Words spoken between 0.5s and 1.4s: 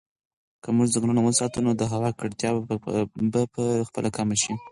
که موږ ځنګلونه